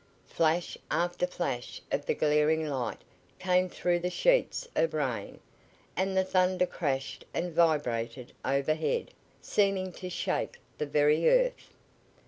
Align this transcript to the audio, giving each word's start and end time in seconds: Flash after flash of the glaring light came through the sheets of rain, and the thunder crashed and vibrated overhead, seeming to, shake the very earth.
Flash 0.25 0.79
after 0.89 1.27
flash 1.27 1.79
of 1.91 2.07
the 2.07 2.15
glaring 2.15 2.65
light 2.65 2.97
came 3.37 3.69
through 3.69 3.99
the 3.99 4.09
sheets 4.09 4.67
of 4.75 4.95
rain, 4.95 5.39
and 5.95 6.17
the 6.17 6.23
thunder 6.23 6.65
crashed 6.65 7.23
and 7.35 7.53
vibrated 7.53 8.33
overhead, 8.43 9.11
seeming 9.43 9.91
to, 9.91 10.09
shake 10.09 10.57
the 10.79 10.87
very 10.87 11.29
earth. 11.29 11.75